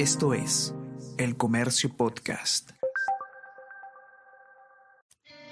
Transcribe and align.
Esto 0.00 0.32
es 0.32 0.74
El 1.18 1.36
Comercio 1.36 1.94
Podcast. 1.94 2.70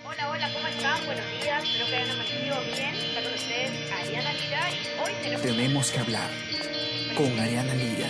Hola, 0.06 0.30
hola, 0.30 0.48
¿cómo 0.54 0.66
están? 0.68 1.04
Buenos 1.04 1.26
días, 1.42 1.62
espero 1.64 1.86
que 1.86 1.96
hayan 1.96 2.10
amanecido 2.12 2.56
bien. 2.62 2.94
Está 2.94 3.22
con 3.24 3.34
ustedes 3.34 3.92
Ariana 3.92 4.32
Lira 4.32 4.70
y 4.70 5.00
hoy 5.04 5.12
tenemos... 5.22 5.42
Tenemos 5.42 5.90
que 5.90 5.98
hablar 5.98 6.30
con 7.14 7.38
Ariana 7.38 7.74
Lira. 7.74 8.08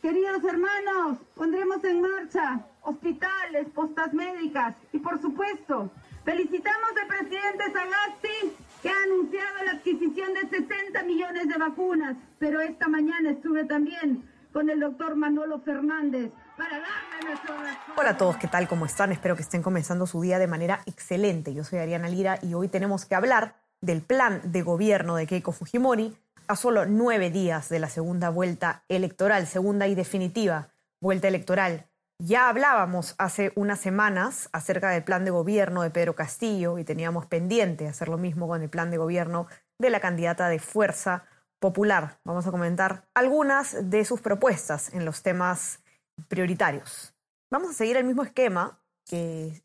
Queridos 0.00 0.44
hermanos, 0.44 1.18
pondremos 1.34 1.82
en 1.82 2.00
marcha 2.00 2.64
hospitales, 2.82 3.66
postas 3.74 4.14
médicas 4.14 4.76
y 4.92 5.00
por 5.00 5.20
supuesto, 5.20 5.90
felicitamos 6.24 6.90
al 7.02 7.08
presidente 7.08 7.64
Sagasti 7.72 8.67
que 8.82 8.88
ha 8.88 9.02
anunciado 9.02 9.64
la 9.64 9.72
adquisición 9.72 10.34
de 10.34 10.48
60 10.48 11.02
millones 11.04 11.48
de 11.48 11.58
vacunas, 11.58 12.16
pero 12.38 12.60
esta 12.60 12.88
mañana 12.88 13.30
estuve 13.30 13.64
también 13.64 14.28
con 14.52 14.70
el 14.70 14.80
doctor 14.80 15.16
Manolo 15.16 15.60
Fernández 15.60 16.30
para 16.56 16.78
darle 16.78 17.28
nuestro 17.28 17.54
Hola 17.96 18.10
a 18.10 18.16
todos, 18.16 18.36
¿qué 18.36 18.48
tal? 18.48 18.68
¿Cómo 18.68 18.86
están? 18.86 19.12
Espero 19.12 19.36
que 19.36 19.42
estén 19.42 19.62
comenzando 19.62 20.06
su 20.06 20.20
día 20.20 20.38
de 20.38 20.46
manera 20.46 20.80
excelente. 20.86 21.54
Yo 21.54 21.64
soy 21.64 21.78
Ariana 21.78 22.08
Lira 22.08 22.38
y 22.42 22.54
hoy 22.54 22.68
tenemos 22.68 23.04
que 23.04 23.14
hablar 23.14 23.56
del 23.80 24.02
plan 24.02 24.40
de 24.44 24.62
gobierno 24.62 25.16
de 25.16 25.26
Keiko 25.26 25.52
Fujimori 25.52 26.16
a 26.46 26.56
solo 26.56 26.86
nueve 26.86 27.30
días 27.30 27.68
de 27.68 27.78
la 27.78 27.88
segunda 27.88 28.30
vuelta 28.30 28.84
electoral, 28.88 29.46
segunda 29.46 29.86
y 29.86 29.94
definitiva 29.94 30.70
vuelta 31.00 31.28
electoral. 31.28 31.87
Ya 32.20 32.48
hablábamos 32.48 33.14
hace 33.18 33.52
unas 33.54 33.78
semanas 33.78 34.48
acerca 34.52 34.90
del 34.90 35.04
plan 35.04 35.24
de 35.24 35.30
gobierno 35.30 35.82
de 35.82 35.90
Pedro 35.90 36.16
Castillo 36.16 36.76
y 36.78 36.84
teníamos 36.84 37.26
pendiente 37.26 37.86
hacer 37.86 38.08
lo 38.08 38.18
mismo 38.18 38.48
con 38.48 38.60
el 38.60 38.68
plan 38.68 38.90
de 38.90 38.96
gobierno 38.96 39.46
de 39.80 39.90
la 39.90 40.00
candidata 40.00 40.48
de 40.48 40.58
Fuerza 40.58 41.26
Popular. 41.60 42.18
Vamos 42.24 42.44
a 42.48 42.50
comentar 42.50 43.08
algunas 43.14 43.88
de 43.88 44.04
sus 44.04 44.20
propuestas 44.20 44.92
en 44.94 45.04
los 45.04 45.22
temas 45.22 45.84
prioritarios. 46.26 47.14
Vamos 47.52 47.70
a 47.70 47.74
seguir 47.74 47.96
el 47.96 48.04
mismo 48.04 48.24
esquema 48.24 48.82
que 49.08 49.62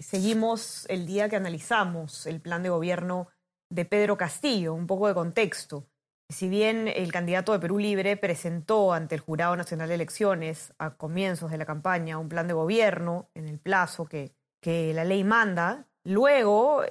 seguimos 0.00 0.86
el 0.88 1.06
día 1.06 1.28
que 1.28 1.36
analizamos 1.36 2.26
el 2.26 2.40
plan 2.40 2.62
de 2.62 2.70
gobierno 2.70 3.28
de 3.70 3.84
Pedro 3.84 4.16
Castillo, 4.16 4.72
un 4.72 4.86
poco 4.86 5.06
de 5.06 5.12
contexto. 5.12 5.86
Si 6.30 6.48
bien 6.48 6.86
el 6.86 7.10
candidato 7.10 7.52
de 7.52 7.58
Perú 7.58 7.78
Libre 7.78 8.16
presentó 8.16 8.92
ante 8.92 9.16
el 9.16 9.20
Jurado 9.20 9.56
Nacional 9.56 9.88
de 9.88 9.96
Elecciones 9.96 10.72
a 10.78 10.90
comienzos 10.90 11.50
de 11.50 11.58
la 11.58 11.66
campaña 11.66 12.18
un 12.18 12.28
plan 12.28 12.46
de 12.46 12.54
gobierno 12.54 13.28
en 13.34 13.48
el 13.48 13.58
plazo 13.58 14.06
que, 14.06 14.32
la 14.62 15.04
ley 15.04 15.24
manda, 15.24 15.88
luego, 16.04 16.82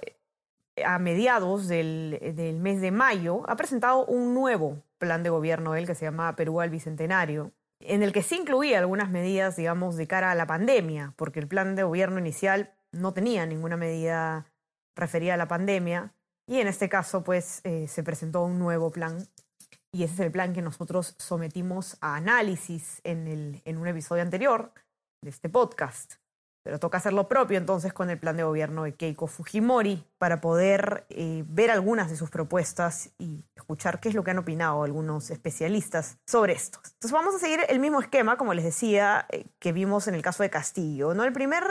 a 0.83 0.99
mediados 0.99 1.69
del, 1.69 2.19
del, 2.35 2.59
mes 2.59 2.81
de 2.81 2.91
mayo, 2.91 3.43
ha 3.47 3.55
presentado 3.55 4.05
un 4.05 4.33
nuevo 4.33 4.83
plan 4.97 5.23
de 5.23 5.29
gobierno, 5.29 5.73
él 5.75 5.87
que 5.87 5.95
se 5.95 6.03
llama 6.03 6.35
Perú 6.35 6.59
al 6.59 6.69
Bicentenario, 6.69 7.53
en 7.79 8.03
el 8.03 8.11
que 8.11 8.23
sí 8.23 8.35
incluía 8.35 8.79
algunas 8.79 9.09
medidas, 9.09 9.55
digamos, 9.55 9.95
de 9.95 10.05
cara 10.05 10.31
a 10.31 10.35
la 10.35 10.47
pandemia, 10.47 11.13
porque 11.15 11.39
el 11.39 11.47
plan 11.47 11.77
de 11.77 11.83
gobierno 11.83 12.19
inicial 12.19 12.73
no 12.91 13.13
tenía 13.13 13.45
ninguna 13.45 13.77
medida 13.77 14.47
referida 14.97 15.35
a 15.35 15.37
la 15.37 15.47
pandemia, 15.47 16.11
y 16.49 16.59
en 16.59 16.67
este 16.67 16.89
caso, 16.89 17.23
pues, 17.23 17.61
eh, 17.63 17.87
se 17.87 18.01
presentó 18.01 18.43
un 18.43 18.57
nuevo 18.57 18.91
plan 18.91 19.27
y 19.93 20.03
ese 20.03 20.13
es 20.13 20.19
el 20.19 20.31
plan 20.31 20.51
que 20.51 20.63
nosotros 20.63 21.15
sometimos 21.19 21.97
a 22.01 22.15
análisis 22.15 23.01
en, 23.03 23.27
el, 23.27 23.61
en 23.65 23.77
un 23.77 23.87
episodio 23.87 24.23
anterior 24.23 24.73
de 25.23 25.29
este 25.29 25.47
podcast. 25.47 26.18
Pero 26.63 26.79
toca 26.79 26.97
hacer 26.97 27.13
lo 27.13 27.27
propio 27.27 27.57
entonces 27.57 27.93
con 27.93 28.09
el 28.09 28.19
plan 28.19 28.37
de 28.37 28.43
gobierno 28.43 28.83
de 28.83 28.93
Keiko 28.93 29.27
Fujimori 29.27 30.03
para 30.17 30.41
poder 30.41 31.05
eh, 31.09 31.43
ver 31.47 31.71
algunas 31.71 32.09
de 32.09 32.17
sus 32.17 32.29
propuestas 32.29 33.11
y 33.17 33.45
escuchar 33.55 33.99
qué 33.99 34.09
es 34.09 34.15
lo 34.15 34.23
que 34.23 34.31
han 34.31 34.39
opinado 34.39 34.83
algunos 34.83 35.31
especialistas 35.31 36.17
sobre 36.27 36.53
esto. 36.53 36.79
Entonces 36.83 37.11
vamos 37.11 37.35
a 37.35 37.39
seguir 37.39 37.61
el 37.69 37.79
mismo 37.79 38.01
esquema, 38.01 38.37
como 38.37 38.53
les 38.53 38.65
decía, 38.65 39.25
eh, 39.29 39.45
que 39.59 39.71
vimos 39.71 40.07
en 40.07 40.15
el 40.15 40.21
caso 40.21 40.43
de 40.43 40.49
Castillo. 40.49 41.13
¿no? 41.13 41.23
El 41.23 41.33
primer 41.33 41.63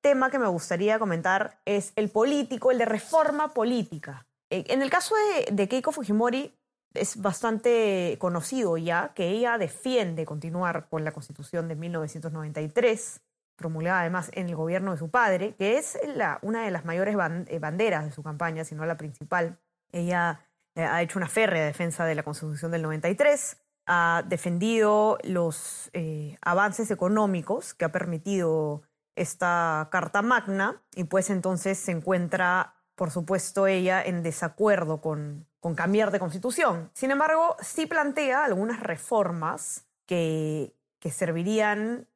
tema 0.00 0.30
que 0.30 0.38
me 0.38 0.48
gustaría 0.48 0.98
comentar 0.98 1.58
es 1.64 1.92
el 1.96 2.10
político, 2.10 2.70
el 2.70 2.78
de 2.78 2.84
reforma 2.84 3.54
política. 3.54 4.26
Eh, 4.50 4.64
en 4.68 4.82
el 4.82 4.90
caso 4.90 5.14
de, 5.14 5.54
de 5.54 5.68
Keiko 5.68 5.90
Fujimori, 5.90 6.54
es 6.94 7.20
bastante 7.20 8.16
conocido 8.20 8.76
ya 8.76 9.12
que 9.14 9.28
ella 9.28 9.58
defiende 9.58 10.24
continuar 10.24 10.88
con 10.88 11.04
la 11.04 11.12
constitución 11.12 11.68
de 11.68 11.74
1993, 11.74 13.20
promulgada 13.56 14.00
además 14.00 14.30
en 14.34 14.48
el 14.48 14.56
gobierno 14.56 14.92
de 14.92 14.98
su 14.98 15.10
padre, 15.10 15.54
que 15.56 15.78
es 15.78 15.98
una 16.42 16.64
de 16.64 16.70
las 16.70 16.84
mayores 16.84 17.16
banderas 17.16 18.04
de 18.04 18.12
su 18.12 18.22
campaña, 18.22 18.64
si 18.64 18.74
no 18.74 18.84
la 18.84 18.96
principal. 18.96 19.58
Ella 19.92 20.40
eh, 20.74 20.84
ha 20.84 21.02
hecho 21.02 21.18
una 21.18 21.28
férrea 21.28 21.64
defensa 21.64 22.04
de 22.04 22.14
la 22.14 22.22
constitución 22.22 22.72
del 22.72 22.82
93, 22.82 23.56
ha 23.86 24.24
defendido 24.26 25.18
los 25.22 25.90
eh, 25.92 26.36
avances 26.42 26.90
económicos 26.90 27.74
que 27.74 27.84
ha 27.84 27.92
permitido 27.92 28.82
esta 29.14 29.88
Carta 29.92 30.22
Magna 30.22 30.82
y 30.94 31.04
pues 31.04 31.30
entonces 31.30 31.78
se 31.78 31.92
encuentra, 31.92 32.74
por 32.94 33.10
supuesto, 33.10 33.66
ella 33.66 34.02
en 34.02 34.22
desacuerdo 34.22 35.00
con, 35.00 35.46
con 35.60 35.74
cambiar 35.74 36.10
de 36.10 36.18
constitución. 36.18 36.90
Sin 36.94 37.10
embargo, 37.10 37.56
sí 37.60 37.86
plantea 37.86 38.44
algunas 38.44 38.80
reformas 38.80 39.86
que, 40.06 40.74
que 40.98 41.10
servirían, 41.10 42.08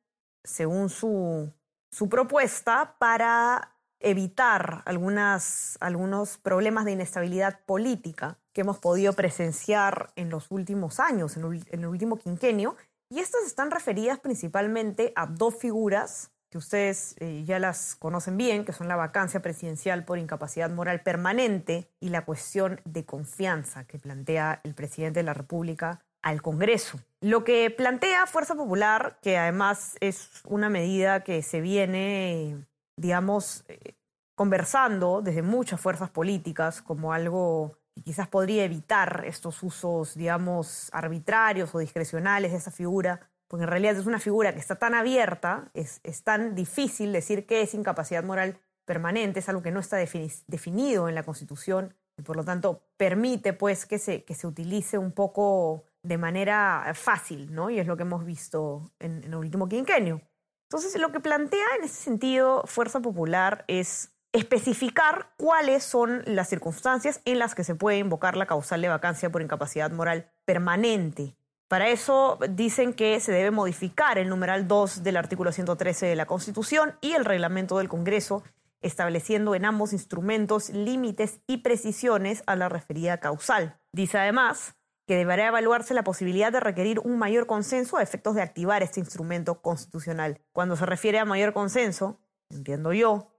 según 0.45 0.91
su, 0.91 1.53
su, 1.91 2.09
propuesta, 2.09 2.97
para 2.99 3.77
evitar 4.01 4.83
algunas, 4.87 5.77
algunos 5.81 6.39
problemas 6.39 6.85
de 6.85 6.93
inestabilidad 6.93 7.61
política 7.67 8.39
que 8.53 8.63
hemos 8.63 8.79
podido 8.79 9.13
presenciar 9.13 10.13
en 10.17 10.31
los 10.31 10.51
últimos 10.51 11.01
años, 11.01 11.37
en 11.37 11.45
el, 11.71 11.87
último 11.87 12.17
quinquenio. 12.17 12.77
Y 13.11 13.21
estas 13.21 13.45
están 13.45 13.71
referidas 13.71 14.19
principalmente 14.21 15.13
a 15.17 15.27
dos 15.27 15.55
figuras 15.57 16.31
que 16.51 16.59
ustedes 16.59 17.15
eh, 17.19 17.45
ya 17.45 17.59
las 17.59 17.95
conocen 17.95 18.37
bien, 18.37 18.65
que 18.65 18.73
son 18.73 18.89
la 18.89 18.97
vacancia 18.97 19.41
presidencial 19.41 20.05
por 20.05 20.19
incapacidad 20.19 20.71
moral 20.71 21.03
permanente 21.03 21.91
y 22.01 22.09
la 22.09 22.25
cuestión 22.25 22.81
de 22.85 23.05
confianza 23.05 23.85
que 23.85 23.99
plantea 23.99 24.61
el 24.65 24.75
presidente 24.75 25.21
de 25.21 25.25
la 25.25 25.35
República 25.35 26.01
al 26.23 26.43
Congreso. 26.43 26.99
Lo 27.21 27.45
que 27.45 27.71
plantea 27.71 28.27
Fuerza 28.27 28.55
Popular, 28.55 29.19
que 29.23 29.39
además 29.39 29.97
es 30.01 30.31
una 30.45 30.69
medida 30.69 31.25
que 31.25 31.43
se 31.43 31.61
viene, 31.61 32.67
digamos, 32.97 33.65
eh, 33.69 33.95
conversando 34.35 35.21
desde 35.23 35.43
muchas 35.43 35.81
fuerzas 35.81 36.11
políticas 36.11 36.83
como 36.83 37.13
algo 37.13 37.79
que 37.95 38.03
quizás 38.03 38.29
podría 38.29 38.65
evitar 38.65 39.25
estos 39.27 39.63
usos, 39.63 40.15
digamos, 40.15 40.89
arbitrarios 40.93 41.75
o 41.75 41.79
discrecionales 41.79 42.53
de 42.53 42.59
esa 42.59 42.71
figura 42.71 43.21
porque 43.49 43.65
en 43.65 43.71
realidad 43.71 43.97
es 43.97 44.07
una 44.07 44.21
figura 44.21 44.53
que 44.53 44.61
está 44.61 44.77
tan 44.77 44.95
abierta, 44.95 45.71
es, 45.73 46.01
tan 46.23 46.55
difícil 46.55 47.13
decir 47.13 47.47
qué 47.47 47.63
es 47.63 47.75
incapacidad 47.75 48.23
moral 48.23 48.61
permanente, 48.85 49.41
es 49.41 49.49
algo 49.49 49.63
que 49.63 49.71
no 49.71 49.81
está 49.81 49.97
definido 49.97 51.09
en 51.09 51.15
la 51.15 51.23
Constitución 51.23 51.95
y 52.17 52.23
por 52.23 52.37
lo 52.37 52.45
tanto 52.45 52.83
permite 52.97 53.55
pues 53.55 53.87
que 53.87 53.99
se, 53.99 54.25
que 54.25 54.35
se 54.35 54.47
utilice 54.47 54.99
un 54.99 55.13
poco 55.13 55.85
de 56.09 56.19
manera 56.19 56.91
fácil, 56.95 57.55
¿no? 57.55 57.71
Y 57.71 57.79
es 57.79 57.87
lo 57.87 57.97
que 57.97 58.03
hemos 58.03 58.25
visto 58.25 58.91
en, 58.99 59.23
en 59.23 59.33
el 59.33 59.37
último 59.37 59.69
quinquenio. 59.69 60.23
Entonces, 60.71 61.01
lo 61.01 61.13
que 61.13 61.21
plantea 61.21 61.67
en 61.79 61.85
ese 61.85 62.03
sentido 62.03 62.63
Fuerza 62.67 63.01
Popular 63.01 63.65
es 63.69 64.13
especificar 64.33 65.31
cuáles 65.37 65.85
son 65.85 66.23
las 66.27 66.49
circunstancias 66.49 67.21
en 67.25 67.39
las 67.39 67.55
que 67.55 67.65
se 67.65 67.75
puede 67.75 67.99
invocar 67.99 68.37
la 68.37 68.47
causal 68.47 68.83
de 68.83 68.89
vacancia 68.89 69.31
por 69.31 69.43
incapacidad 69.43 69.91
moral 69.91 70.31
permanente. 70.45 71.35
Para 71.69 71.89
eso 71.89 72.39
dicen 72.51 72.95
que 72.95 73.21
se 73.21 73.33
debe 73.33 73.51
modificar 73.51 74.17
el 74.19 74.31
numeral 74.31 74.67
2 74.67 75.03
del 75.03 75.19
artículo 75.19 75.53
113 75.53 76.07
de 76.07 76.17
la 76.17 76.27
Constitución 76.27 76.97
y 77.03 77.13
el 77.13 77.27
reglamento 77.27 77.77
del 77.79 77.91
Congreso, 77.91 78.43
estableciendo 78.81 79.55
en 79.55 79.67
ambos 79.67 79.93
instrumentos 79.93 80.71
límites 80.71 81.41
y 81.47 81.59
precisiones 81.59 82.43
a 82.47 82.57
la 82.57 82.71
referida 82.71 83.19
causal. 83.19 83.79
Dice 83.93 84.19
además 84.19 84.78
que 85.09 85.17
deberá 85.17 85.47
evaluarse 85.47 85.95
la 85.95 86.05
posibilidad 86.05 86.53
de 86.53 86.61
requerir 86.61 87.01
un 87.01 87.19
mayor 87.19 87.47
consenso 87.47 87.97
a 87.97 88.03
efectos 88.03 88.35
de 88.35 88.43
activar 88.43 88.83
este 88.83 89.01
instrumento 89.01 89.63
constitucional. 89.63 90.43
Cuando 90.53 90.77
se 90.77 90.85
refiere 90.85 91.19
a 91.19 91.25
mayor 91.25 91.55
consenso, 91.55 92.21
entiendo 92.51 92.93
yo, 92.93 93.33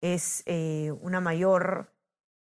es 0.00 0.42
eh, 0.46 0.92
una 1.00 1.20
mayor 1.20 1.94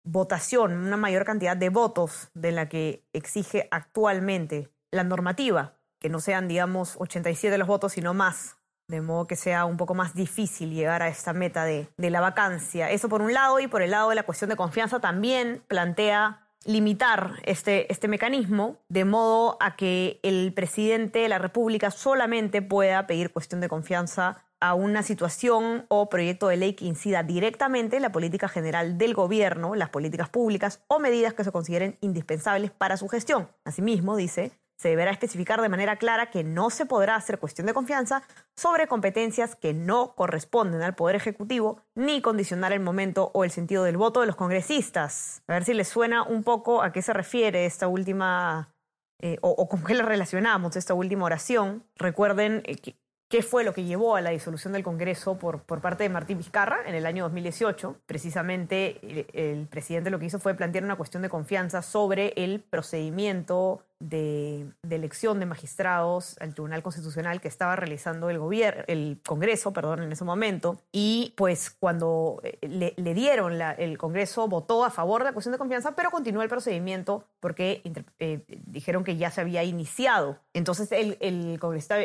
votación, 0.04 0.74
una 0.74 0.98
mayor 0.98 1.24
cantidad 1.24 1.56
de 1.56 1.70
votos 1.70 2.28
de 2.34 2.52
la 2.52 2.68
que 2.68 3.08
exige 3.14 3.66
actualmente 3.70 4.70
la 4.92 5.04
normativa, 5.04 5.78
que 5.98 6.10
no 6.10 6.20
sean, 6.20 6.46
digamos, 6.46 6.96
87 6.98 7.56
los 7.56 7.66
votos, 7.66 7.92
sino 7.92 8.12
más, 8.12 8.58
de 8.88 9.00
modo 9.00 9.26
que 9.26 9.36
sea 9.36 9.64
un 9.64 9.78
poco 9.78 9.94
más 9.94 10.14
difícil 10.14 10.74
llegar 10.74 11.02
a 11.02 11.08
esta 11.08 11.32
meta 11.32 11.64
de, 11.64 11.88
de, 11.96 12.10
la 12.10 12.20
vacancia. 12.20 12.90
Eso 12.90 13.08
por 13.08 13.22
un 13.22 13.32
lado, 13.32 13.58
y 13.58 13.68
por 13.68 13.80
el 13.80 13.92
lado 13.92 14.10
de 14.10 14.16
la 14.16 14.24
cuestión 14.24 14.50
de 14.50 14.56
confianza 14.56 15.00
también 15.00 15.64
plantea 15.66 16.45
limitar 16.66 17.40
este, 17.44 17.90
este 17.92 18.08
mecanismo 18.08 18.78
de 18.88 19.04
modo 19.04 19.56
a 19.60 19.76
que 19.76 20.20
el 20.22 20.52
presidente 20.52 21.20
de 21.20 21.28
la 21.28 21.38
República 21.38 21.90
solamente 21.90 22.60
pueda 22.60 23.06
pedir 23.06 23.32
cuestión 23.32 23.60
de 23.60 23.68
confianza 23.68 24.42
a 24.60 24.74
una 24.74 25.02
situación 25.02 25.84
o 25.88 26.08
proyecto 26.08 26.48
de 26.48 26.56
ley 26.56 26.74
que 26.74 26.86
incida 26.86 27.22
directamente 27.22 27.96
en 27.96 28.02
la 28.02 28.12
política 28.12 28.48
general 28.48 28.98
del 28.98 29.14
gobierno, 29.14 29.74
las 29.74 29.90
políticas 29.90 30.28
públicas 30.28 30.82
o 30.88 30.98
medidas 30.98 31.34
que 31.34 31.44
se 31.44 31.52
consideren 31.52 31.98
indispensables 32.00 32.70
para 32.70 32.96
su 32.96 33.08
gestión. 33.08 33.48
Asimismo, 33.64 34.16
dice, 34.16 34.52
se 34.76 34.88
deberá 34.88 35.10
especificar 35.10 35.60
de 35.60 35.68
manera 35.68 35.96
clara 35.96 36.30
que 36.30 36.44
no 36.44 36.70
se 36.70 36.86
podrá 36.86 37.16
hacer 37.16 37.38
cuestión 37.38 37.66
de 37.66 37.74
confianza 37.74 38.22
sobre 38.56 38.86
competencias 38.86 39.56
que 39.56 39.74
no 39.74 40.14
corresponden 40.14 40.82
al 40.82 40.94
Poder 40.94 41.16
Ejecutivo, 41.16 41.82
ni 41.94 42.20
condicionar 42.20 42.72
el 42.72 42.80
momento 42.80 43.30
o 43.34 43.44
el 43.44 43.50
sentido 43.50 43.84
del 43.84 43.96
voto 43.96 44.20
de 44.20 44.26
los 44.26 44.36
congresistas. 44.36 45.42
A 45.46 45.54
ver 45.54 45.64
si 45.64 45.74
les 45.74 45.88
suena 45.88 46.22
un 46.22 46.44
poco 46.44 46.82
a 46.82 46.92
qué 46.92 47.02
se 47.02 47.12
refiere 47.12 47.66
esta 47.66 47.88
última, 47.88 48.74
eh, 49.20 49.38
o, 49.40 49.68
con 49.68 49.82
qué 49.82 49.94
le 49.94 50.02
relacionamos 50.02 50.76
esta 50.76 50.94
última 50.94 51.24
oración. 51.24 51.84
Recuerden 51.96 52.62
eh, 52.66 52.76
que 52.76 52.96
qué 53.28 53.42
fue 53.42 53.64
lo 53.64 53.74
que 53.74 53.84
llevó 53.84 54.16
a 54.16 54.20
la 54.20 54.30
disolución 54.30 54.72
del 54.72 54.84
Congreso 54.84 55.38
por, 55.38 55.62
por 55.62 55.80
parte 55.80 56.04
de 56.04 56.08
Martín 56.10 56.38
Vizcarra 56.38 56.78
en 56.86 56.94
el 56.94 57.06
año 57.06 57.24
2018. 57.24 57.96
Precisamente 58.06 59.00
el, 59.02 59.26
el, 59.32 59.66
presidente 59.66 60.10
lo 60.10 60.18
que 60.18 60.26
hizo 60.26 60.38
fue 60.38 60.54
plantear 60.54 60.84
una 60.84 60.96
cuestión 60.96 61.22
de 61.22 61.28
confianza 61.28 61.82
sobre 61.82 62.34
el 62.36 62.60
procedimiento 62.60 63.82
de, 63.98 64.66
elección 64.88 65.40
de 65.40 65.46
magistrados 65.46 66.36
al 66.40 66.54
Tribunal 66.54 66.82
Constitucional 66.82 67.40
que 67.40 67.48
estaba 67.48 67.76
realizando 67.76 68.28
el 68.30 68.38
gobierno, 68.38 68.84
el 68.88 69.20
Congreso, 69.26 69.72
perdón, 69.72 70.02
en 70.02 70.12
ese 70.12 70.24
momento. 70.24 70.80
Y 70.92 71.34
pues 71.36 71.70
cuando 71.70 72.40
eh, 72.42 72.94
le, 72.96 73.14
dieron, 73.14 73.58
la, 73.58 73.72
el 73.72 73.96
Congreso 73.98 74.48
votó 74.48 74.84
a 74.84 74.90
favor 74.90 75.22
de 75.22 75.26
la 75.26 75.32
cuestión 75.32 75.52
de 75.52 75.58
confianza, 75.58 75.94
pero 75.96 76.10
continuó 76.10 76.42
el 76.42 76.48
procedimiento 76.48 77.26
porque 77.40 77.82
eh, 78.18 78.44
dijeron 78.66 79.04
que 79.04 79.16
ya 79.16 79.30
se 79.30 79.40
había 79.40 79.64
iniciado. 79.64 80.38
Entonces 80.52 80.92
el, 80.92 81.16
el 81.20 81.58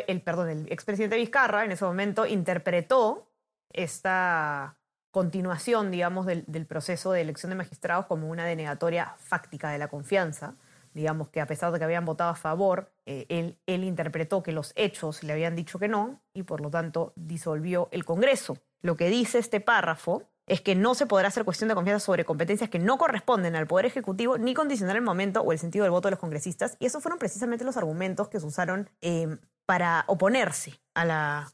el, 0.06 0.22
perdón, 0.22 0.48
el 0.48 0.72
expresidente 0.72 1.16
Vizcarra 1.16 1.64
en 1.64 1.72
ese 1.72 1.84
momento 1.84 2.26
interpretó 2.26 3.28
esta 3.72 4.76
continuación, 5.10 5.90
digamos, 5.90 6.24
del, 6.24 6.44
del 6.46 6.64
proceso 6.66 7.12
de 7.12 7.20
elección 7.20 7.50
de 7.50 7.56
magistrados 7.56 8.06
como 8.06 8.28
una 8.28 8.46
denegatoria 8.46 9.14
fáctica 9.18 9.70
de 9.70 9.78
la 9.78 9.88
confianza 9.88 10.54
digamos 10.94 11.28
que 11.28 11.40
a 11.40 11.46
pesar 11.46 11.72
de 11.72 11.78
que 11.78 11.84
habían 11.84 12.04
votado 12.04 12.30
a 12.30 12.34
favor, 12.34 12.92
eh, 13.06 13.26
él, 13.28 13.58
él 13.66 13.84
interpretó 13.84 14.42
que 14.42 14.52
los 14.52 14.72
hechos 14.76 15.22
le 15.22 15.32
habían 15.32 15.56
dicho 15.56 15.78
que 15.78 15.88
no 15.88 16.20
y 16.34 16.42
por 16.42 16.60
lo 16.60 16.70
tanto 16.70 17.12
disolvió 17.16 17.88
el 17.92 18.04
Congreso. 18.04 18.58
Lo 18.80 18.96
que 18.96 19.08
dice 19.08 19.38
este 19.38 19.60
párrafo 19.60 20.24
es 20.46 20.60
que 20.60 20.74
no 20.74 20.94
se 20.94 21.06
podrá 21.06 21.28
hacer 21.28 21.44
cuestión 21.44 21.68
de 21.68 21.74
confianza 21.74 22.04
sobre 22.04 22.24
competencias 22.24 22.68
que 22.68 22.78
no 22.78 22.98
corresponden 22.98 23.54
al 23.54 23.66
Poder 23.66 23.86
Ejecutivo 23.86 24.38
ni 24.38 24.54
condicionar 24.54 24.96
el 24.96 25.02
momento 25.02 25.40
o 25.40 25.52
el 25.52 25.58
sentido 25.58 25.84
del 25.84 25.92
voto 25.92 26.08
de 26.08 26.12
los 26.12 26.20
congresistas. 26.20 26.76
Y 26.80 26.86
esos 26.86 27.02
fueron 27.02 27.18
precisamente 27.18 27.64
los 27.64 27.76
argumentos 27.76 28.28
que 28.28 28.40
se 28.40 28.46
usaron 28.46 28.90
eh, 29.00 29.38
para 29.66 30.04
oponerse 30.08 30.80
a 30.94 31.04
la, 31.04 31.52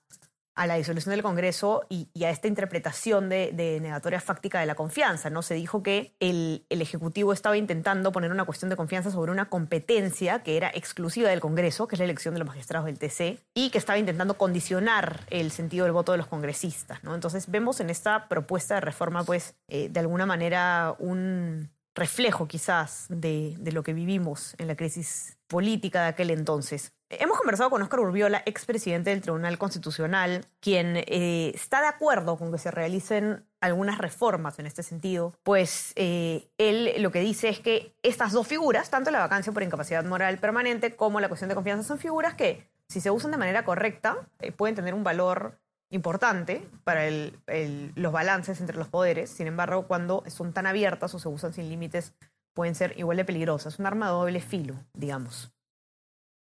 a 0.58 0.66
la 0.66 0.74
disolución 0.74 1.12
del 1.12 1.22
Congreso 1.22 1.86
y, 1.88 2.08
a 2.24 2.30
esta 2.30 2.48
interpretación 2.48 3.28
de, 3.28 3.52
de, 3.52 3.78
negatoria 3.78 4.20
fáctica 4.20 4.58
de 4.58 4.66
la 4.66 4.74
confianza. 4.74 5.30
¿no? 5.30 5.40
Se 5.40 5.54
dijo 5.54 5.84
que 5.84 6.16
el, 6.18 6.66
el, 6.68 6.82
Ejecutivo 6.82 7.32
estaba 7.32 7.56
intentando 7.56 8.10
poner 8.10 8.32
una 8.32 8.44
cuestión 8.44 8.68
de 8.68 8.74
confianza 8.74 9.12
sobre 9.12 9.30
una 9.30 9.48
competencia 9.48 10.42
que 10.42 10.56
era 10.56 10.68
exclusiva 10.74 11.30
del 11.30 11.38
Congreso, 11.38 11.86
que 11.86 11.94
es 11.94 12.00
la 12.00 12.06
elección 12.06 12.34
de 12.34 12.40
los 12.40 12.48
magistrados 12.48 12.86
del 12.86 12.98
TC, 12.98 13.40
y 13.54 13.70
que 13.70 13.78
estaba 13.78 14.00
intentando 14.00 14.34
condicionar 14.34 15.20
el 15.30 15.52
sentido 15.52 15.84
del 15.84 15.92
voto 15.92 16.10
de 16.10 16.18
los 16.18 16.26
congresistas. 16.26 17.04
¿no? 17.04 17.14
Entonces 17.14 17.48
vemos 17.48 17.78
en 17.78 17.88
esta 17.88 18.26
propuesta 18.26 18.74
de 18.74 18.80
reforma, 18.80 19.22
pues, 19.22 19.54
eh, 19.68 19.88
de 19.88 20.00
alguna 20.00 20.26
manera 20.26 20.96
un 20.98 21.70
reflejo 21.94 22.48
quizás 22.48 23.06
de, 23.08 23.54
de 23.60 23.70
lo 23.70 23.84
que 23.84 23.92
vivimos 23.92 24.56
en 24.58 24.66
la 24.66 24.74
crisis 24.74 25.38
política 25.46 26.02
de 26.02 26.08
aquel 26.08 26.30
entonces. 26.30 26.92
Conversado 27.38 27.70
con 27.70 27.80
Óscar 27.82 28.00
Urbiola, 28.00 28.42
expresidente 28.46 29.10
del 29.10 29.20
Tribunal 29.20 29.58
Constitucional, 29.58 30.44
quien 30.58 30.96
eh, 30.96 31.52
está 31.54 31.80
de 31.80 31.86
acuerdo 31.86 32.36
con 32.36 32.50
que 32.50 32.58
se 32.58 32.72
realicen 32.72 33.46
algunas 33.60 33.98
reformas 33.98 34.58
en 34.58 34.66
este 34.66 34.82
sentido, 34.82 35.32
pues 35.44 35.92
eh, 35.94 36.50
él 36.58 37.00
lo 37.00 37.12
que 37.12 37.20
dice 37.20 37.48
es 37.48 37.60
que 37.60 37.94
estas 38.02 38.32
dos 38.32 38.48
figuras, 38.48 38.90
tanto 38.90 39.12
la 39.12 39.20
vacancia 39.20 39.52
por 39.52 39.62
incapacidad 39.62 40.04
moral 40.04 40.38
permanente 40.38 40.96
como 40.96 41.20
la 41.20 41.28
cuestión 41.28 41.48
de 41.48 41.54
confianza, 41.54 41.86
son 41.86 42.00
figuras 42.00 42.34
que, 42.34 42.68
si 42.88 43.00
se 43.00 43.12
usan 43.12 43.30
de 43.30 43.36
manera 43.36 43.64
correcta, 43.64 44.16
eh, 44.40 44.50
pueden 44.50 44.74
tener 44.74 44.92
un 44.92 45.04
valor 45.04 45.60
importante 45.90 46.68
para 46.82 47.08
los 47.08 48.12
balances 48.12 48.60
entre 48.60 48.76
los 48.76 48.88
poderes. 48.88 49.30
Sin 49.30 49.46
embargo, 49.46 49.86
cuando 49.86 50.24
son 50.26 50.52
tan 50.52 50.66
abiertas 50.66 51.14
o 51.14 51.20
se 51.20 51.28
usan 51.28 51.52
sin 51.52 51.68
límites, 51.68 52.14
pueden 52.52 52.74
ser 52.74 52.98
igual 52.98 53.16
de 53.16 53.24
peligrosas. 53.24 53.78
Un 53.78 53.86
arma 53.86 54.08
doble 54.08 54.40
filo, 54.40 54.74
digamos 54.92 55.52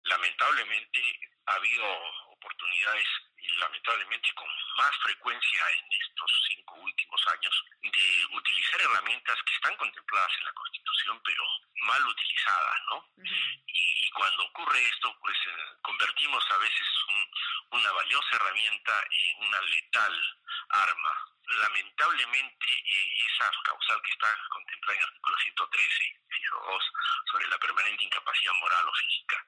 lamentablemente 0.03 1.01
ha 1.45 1.55
habido 1.55 1.85
oportunidades 2.31 3.07
y 3.37 3.47
lamentablemente 3.57 4.33
con 4.35 4.47
más 4.77 4.91
frecuencia 5.03 5.61
en 5.77 6.01
estos 6.01 6.31
cinco 6.47 6.75
últimos 6.75 7.27
años 7.27 7.63
de 7.81 8.25
utilizar 8.35 8.81
herramientas 8.81 9.37
que 9.45 9.53
están 9.53 9.75
contempladas 9.75 10.31
en 10.39 10.45
la 10.45 10.53
Constitución 10.53 11.21
pero 11.23 11.43
mal 11.83 12.07
utilizadas, 12.07 12.79
¿no? 12.87 12.95
Uh 12.95 13.23
-huh. 13.23 13.63
y, 13.67 14.07
y, 14.07 14.09
cuando 14.11 14.43
ocurre 14.45 14.79
esto, 14.87 15.15
pues 15.19 15.35
eh, 15.47 15.75
convertimos 15.81 16.43
a 16.51 16.57
veces 16.57 16.87
un, 17.09 17.31
una 17.79 17.91
valiosa 17.91 18.35
herramienta 18.35 18.93
en 19.11 19.47
una 19.47 19.61
letal 19.61 20.37
arma. 20.69 21.13
Lamentablemente 21.45 22.67
eh, 22.71 23.25
esa 23.27 23.51
causal 23.63 24.01
que 24.01 24.11
está 24.11 24.27
contemplada 24.49 24.95
en 24.95 25.03
el 25.03 25.07
artículo 25.09 25.37
113, 25.37 26.03
inciso 26.05 26.55
2, 26.65 26.83
sobre 27.31 27.47
la 27.47 27.57
permanente 27.57 28.03
incapacidad 28.03 28.53
moral 28.53 28.87
o 28.87 28.93
física, 28.93 29.45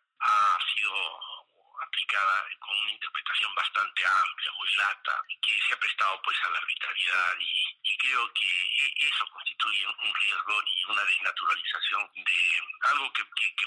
aplicada 1.81 2.45
con 2.59 2.77
una 2.77 2.91
interpretación 2.91 3.53
bastante 3.55 4.05
amplia, 4.05 4.51
muy 4.53 4.75
lata, 4.75 5.23
que 5.41 5.59
se 5.61 5.73
ha 5.73 5.79
prestado 5.79 6.21
pues 6.23 6.37
a 6.43 6.49
la 6.49 6.57
arbitrariedad 6.57 7.35
y, 7.39 7.97
creo 7.97 8.31
que 8.33 9.07
eso 9.07 9.25
constituye 9.31 9.87
un 9.87 10.13
riesgo 10.13 10.61
y 10.67 10.85
una 10.91 11.03
desnaturalización 11.05 12.11
de 12.13 12.61
algo 12.91 13.11
que, 13.13 13.23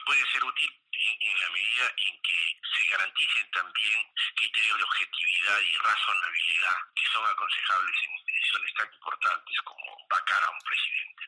puede 0.07 0.25
ser 0.33 0.45
útil 0.45 0.71
en, 0.93 1.17
en, 1.21 1.41
la 1.41 1.51
medida 1.51 1.93
en 1.97 2.23
que 2.23 2.61
se 2.77 2.87
garanticen 2.87 3.51
también 3.51 4.15
criterios 4.37 4.79
de 4.79 4.85
objetividad 4.85 5.61
y 5.61 5.77
razonabilidad 5.77 6.77
que 6.95 7.07
son 7.13 7.27
aconsejables 7.27 7.97
en 8.03 8.27
decisiones 8.27 8.75
tan 8.75 8.95
importantes 8.95 9.61
como 9.65 10.07
vacar 10.09 10.45
a 10.45 10.51
un 10.51 10.61
presidente. 10.61 11.25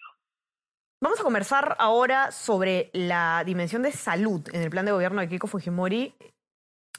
Vamos 1.03 1.19
a 1.19 1.23
conversar 1.23 1.77
ahora 1.79 2.31
sobre 2.31 2.91
la 2.93 3.43
dimensión 3.47 3.81
de 3.81 3.91
salud 3.91 4.47
en 4.53 4.61
el 4.61 4.69
plan 4.69 4.85
de 4.85 4.93
gobierno 4.93 5.23
de 5.23 5.31
Keiko 5.31 5.47
Fujimori. 5.47 6.15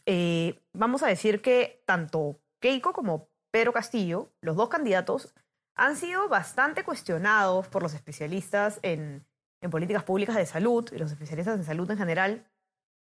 Eh, 0.07 0.59
vamos 0.73 1.03
a 1.03 1.07
decir 1.07 1.39
que 1.43 1.83
tanto 1.85 2.39
Keiko 2.59 2.93
como 2.93 3.29
Pedro 3.51 3.73
Castillo, 3.73 4.31
los 4.41 4.55
dos 4.55 4.69
candidatos, 4.69 5.35
han 5.75 5.95
sido 5.97 6.27
bastante 6.29 6.83
cuestionados 6.83 7.67
por 7.67 7.83
los 7.83 7.93
especialistas 7.93 8.79
en, 8.81 9.23
en 9.61 9.69
políticas 9.69 10.03
públicas 10.03 10.35
de 10.35 10.47
salud 10.47 10.89
y 10.91 10.97
los 10.97 11.11
especialistas 11.11 11.59
en 11.59 11.63
salud 11.63 11.89
en 11.91 11.99
general 11.99 12.47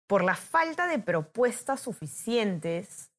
por 0.06 0.24
la 0.24 0.34
falta 0.34 0.86
de 0.86 0.98
propuestas 0.98 1.80
suficientes 1.80 3.10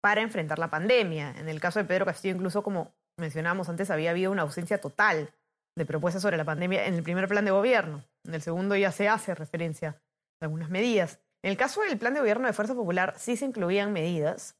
para 0.00 0.20
enfrentar 0.20 0.58
la 0.58 0.70
pandemia. 0.70 1.30
En 1.38 1.48
el 1.48 1.60
caso 1.60 1.78
de 1.78 1.84
Pedro 1.84 2.06
Castillo, 2.06 2.34
incluso 2.34 2.64
como 2.64 2.92
mencionábamos 3.18 3.68
antes, 3.68 3.88
había 3.92 4.10
habido 4.10 4.32
una 4.32 4.42
ausencia 4.42 4.80
total 4.80 5.32
de 5.78 5.86
propuestas 5.86 6.22
sobre 6.22 6.36
la 6.36 6.44
pandemia 6.44 6.86
en 6.86 6.94
el 6.94 7.02
primer 7.02 7.28
plan 7.28 7.44
de 7.44 7.50
gobierno. 7.50 8.04
En 8.24 8.34
el 8.34 8.42
segundo 8.42 8.76
ya 8.76 8.92
se 8.92 9.08
hace 9.08 9.34
referencia 9.34 10.02
a 10.40 10.44
algunas 10.44 10.68
medidas. 10.68 11.20
En 11.42 11.50
el 11.50 11.56
caso 11.56 11.80
del 11.82 11.98
plan 11.98 12.14
de 12.14 12.20
gobierno 12.20 12.46
de 12.46 12.52
Fuerza 12.52 12.74
Popular 12.74 13.14
sí 13.16 13.36
se 13.36 13.46
incluían 13.46 13.92
medidas. 13.92 14.56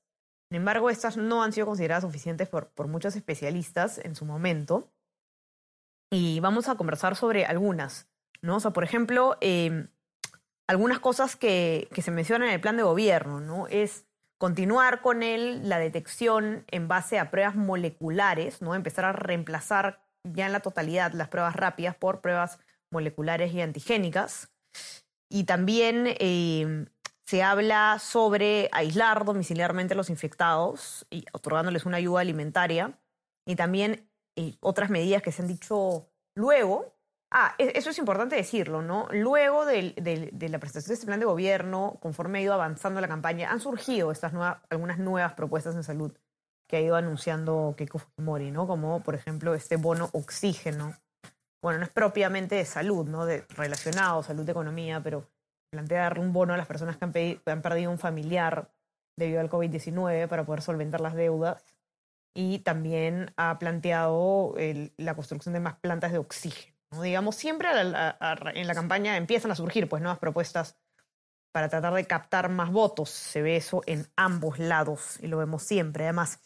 Sin 0.50 0.56
embargo, 0.56 0.88
estas 0.88 1.16
no 1.16 1.42
han 1.42 1.52
sido 1.52 1.66
consideradas 1.66 2.04
suficientes 2.04 2.48
por, 2.48 2.68
por 2.68 2.87
muchos 2.87 3.16
especialistas 3.16 3.98
en 3.98 4.14
su 4.14 4.25
momento. 4.25 4.90
Y 6.10 6.40
vamos 6.40 6.68
a 6.68 6.76
conversar 6.76 7.16
sobre 7.16 7.44
algunas. 7.44 8.08
¿no? 8.40 8.58
Por 8.60 8.84
ejemplo, 8.84 9.37
eh, 9.40 9.88
algunas 10.66 11.00
cosas 11.00 11.37
que, 11.37 11.88
que, 11.92 12.00
se 12.00 12.10
mencionan 12.10 12.48
en 12.48 12.54
el 12.54 12.60
plan 12.60 12.76
de 12.76 12.82
gobierno. 12.84 13.40
¿no? 13.40 13.66
Es 13.66 14.06
continuar 14.38 15.02
con 15.02 15.22
él 15.22 15.68
la 15.68 15.78
detección 15.78 16.64
en 16.68 16.88
base 16.88 17.18
a 17.18 17.30
pruebas 17.30 17.56
moleculares, 17.56 18.62
¿no? 18.62 18.75
empezar 18.75 19.04
a 19.04 19.12
reemplazar 19.12 20.08
ya 20.25 20.46
en 20.46 20.52
la 20.52 20.60
totalidad 20.60 21.12
las 21.12 21.28
pruebas 21.28 21.56
rápidas 21.56 21.96
por 21.96 22.20
pruebas 22.20 22.58
moleculares 22.90 23.52
y 23.52 23.60
antigénicas. 23.60 24.50
Y 25.30 25.44
también 25.44 26.06
eh, 26.18 26.87
se 27.26 27.42
habla 27.42 27.98
sobre 27.98 28.68
aislar 28.72 29.25
domiciliarmente 29.25 29.94
a 29.94 29.96
los 29.96 30.10
infectados 30.10 31.06
y 31.10 31.25
otorgándoles 31.32 31.84
una 31.84 31.98
ayuda 31.98 32.20
alimentaria. 32.20 32.98
Y 33.46 33.56
también 33.56 34.08
eh, 34.37 34.56
otras 34.60 34.90
medidas 34.90 35.22
que 35.22 35.32
se 35.32 35.42
han 35.42 35.48
dicho 35.48 36.08
luego. 36.34 36.94
Ah, 37.30 37.54
eso 37.58 37.90
es 37.90 37.98
importante 37.98 38.37
decirlo, 38.37 38.80
¿no? 38.80 39.06
Luego 39.10 39.66
de, 39.66 39.92
de, 39.98 40.30
de, 40.32 40.48
la 40.48 40.58
presentación 40.58 40.88
de 40.88 40.94
este 40.94 41.06
plan 41.06 41.20
de 41.20 41.26
gobierno, 41.26 41.98
conforme 42.00 42.38
ha 42.38 42.42
ido 42.42 42.54
avanzando 42.54 43.02
la 43.02 43.08
campaña, 43.08 43.50
han 43.50 43.60
surgido 43.60 44.10
estas 44.10 44.32
nuevas, 44.32 44.62
algunas 44.70 44.98
nuevas 44.98 45.34
propuestas 45.34 45.75
en 45.75 45.82
salud 45.82 46.16
que 46.68 46.76
ha 46.76 46.80
ido 46.80 46.96
anunciando 46.96 47.75
Keiko 47.76 47.98
Fujimori, 47.98 48.50
¿no? 48.50 48.66
Como, 48.66 49.02
por 49.02 49.14
ejemplo, 49.14 49.54
este 49.54 49.76
bono 49.76 50.10
oxígeno. 50.12 50.94
Bueno, 51.62 51.78
no 51.80 51.84
es 51.87 51.90
propiamente 51.90 52.54
de 52.54 52.64
salud, 52.64 53.08
¿no? 53.08 53.25
De, 53.25 53.44
relacionado, 53.56 54.22
salud 54.22 54.48
economía, 54.48 55.02
pero 55.02 55.28
plantea 55.72 56.02
darle 56.02 56.20
un 56.20 56.32
bono 56.32 56.54
a 56.54 56.56
las 56.56 56.66
personas 56.66 56.96
que 56.96 57.04
han, 57.04 57.12
pedido, 57.12 57.40
han 57.46 57.62
perdido 57.62 57.90
un 57.90 57.98
familiar 57.98 58.70
debido 59.18 59.40
al 59.40 59.50
COVID-19 59.50 60.28
para 60.28 60.44
poder 60.44 60.62
solventar 60.62 61.00
las 61.00 61.14
deudas 61.14 61.64
y 62.37 62.60
también 62.60 63.32
ha 63.37 63.58
planteado 63.58 64.54
la 64.96 65.14
construcción 65.14 65.54
de 65.54 65.60
más 65.60 65.76
plantas 65.76 66.12
de 66.12 66.18
oxígeno. 66.18 66.76
Digamos, 67.02 67.34
siempre 67.34 67.68
en 67.80 68.66
la 68.66 68.75
campaña 68.75 69.16
empiezan 69.16 69.50
a 69.50 69.56
surgir 69.56 69.88
pues, 69.88 70.00
nuevas 70.00 70.18
propuestas 70.18 70.76
para 71.52 71.69
tratar 71.69 71.95
de 71.95 72.07
captar 72.07 72.49
más 72.49 72.71
votos. 72.71 73.11
Se 73.11 73.43
ve 73.43 73.57
eso 73.57 73.83
en 73.87 74.07
ambos 74.17 74.59
lados 74.59 75.19
y 75.21 75.26
lo 75.26 75.38
vemos 75.38 75.62
siempre. 75.62 76.05
Además, 76.05 76.40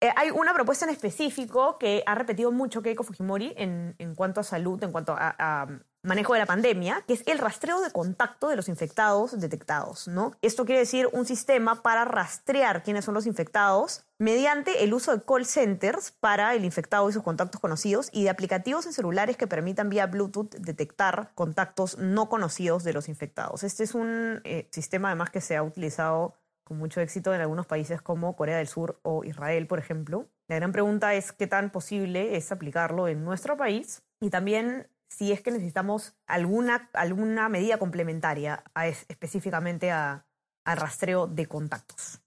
eh, 0.00 0.10
hay 0.16 0.30
una 0.30 0.54
propuesta 0.54 0.86
en 0.86 0.92
específico 0.92 1.78
que 1.78 2.02
ha 2.06 2.14
repetido 2.14 2.50
mucho 2.50 2.80
Keiko 2.80 3.04
Fujimori 3.04 3.52
en, 3.56 3.94
en 3.98 4.14
cuanto 4.14 4.40
a 4.40 4.44
salud, 4.44 4.82
en 4.82 4.92
cuanto 4.92 5.14
a, 5.16 5.66
manejo 6.02 6.32
de 6.32 6.38
la 6.38 6.46
pandemia, 6.46 7.02
que 7.06 7.14
es 7.14 7.22
el 7.26 7.38
rastreo 7.38 7.80
de 7.80 7.90
contacto 7.90 8.48
de 8.48 8.56
los 8.56 8.68
infectados 8.68 9.38
detectados, 9.38 10.08
¿no? 10.08 10.32
Esto 10.40 10.64
quiere 10.64 10.80
decir 10.80 11.08
un 11.12 11.26
sistema 11.26 11.82
para 11.82 12.04
rastrear 12.04 12.82
quiénes 12.82 13.04
son 13.04 13.14
los 13.14 13.26
infectados 13.26 14.04
mediante 14.18 14.84
el 14.84 14.94
uso 14.94 15.16
de 15.16 15.22
call 15.22 15.46
centers 15.46 16.10
para 16.12 16.54
el 16.54 16.64
infectado 16.64 17.08
y 17.08 17.12
sus 17.12 17.22
contactos 17.22 17.60
conocidos 17.60 18.08
y 18.12 18.24
de 18.24 18.30
aplicativos 18.30 18.86
en 18.86 18.92
celulares 18.92 19.36
que 19.36 19.46
permitan 19.46 19.88
vía 19.88 20.06
Bluetooth 20.06 20.54
detectar 20.56 21.32
contactos 21.34 21.98
no 21.98 22.28
conocidos 22.28 22.84
de 22.84 22.92
los 22.92 23.08
infectados. 23.08 23.62
Este 23.62 23.84
es 23.84 23.94
un 23.94 24.40
eh, 24.44 24.68
sistema 24.70 25.08
además 25.08 25.30
que 25.30 25.40
se 25.40 25.56
ha 25.56 25.62
utilizado 25.62 26.34
con 26.64 26.78
mucho 26.78 27.00
éxito 27.00 27.34
en 27.34 27.40
algunos 27.40 27.66
países 27.66 28.00
como 28.00 28.36
Corea 28.36 28.58
del 28.58 28.68
Sur 28.68 29.00
o 29.02 29.24
Israel, 29.24 29.66
por 29.66 29.78
ejemplo. 29.78 30.28
La 30.46 30.56
gran 30.56 30.70
pregunta 30.70 31.14
es 31.14 31.32
qué 31.32 31.46
tan 31.46 31.70
posible 31.70 32.36
es 32.36 32.52
aplicarlo 32.52 33.08
en 33.08 33.24
nuestro 33.24 33.56
país 33.56 34.02
y 34.20 34.30
también 34.30 34.86
si 35.10 35.32
es 35.32 35.42
que 35.42 35.50
necesitamos 35.50 36.14
alguna, 36.26 36.88
alguna 36.94 37.48
medida 37.48 37.78
complementaria 37.78 38.62
específicamente 39.08 39.90
al 39.90 40.22
rastreo 40.64 41.26
de 41.26 41.46
contactos. 41.46 42.22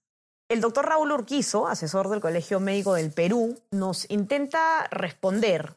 El 0.48 0.60
doctor 0.60 0.86
Raúl 0.86 1.10
Urquizo, 1.10 1.66
asesor 1.66 2.08
del 2.08 2.20
Colegio 2.20 2.60
Médico 2.60 2.94
del 2.94 3.12
Perú, 3.12 3.58
nos 3.70 4.08
intenta 4.10 4.86
responder 4.90 5.74